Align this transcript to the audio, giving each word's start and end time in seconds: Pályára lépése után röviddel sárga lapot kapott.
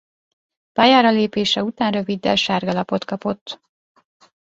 Pályára 0.73 1.09
lépése 1.09 1.63
után 1.63 1.91
röviddel 1.91 2.35
sárga 2.35 2.73
lapot 2.73 3.05
kapott. 3.05 3.61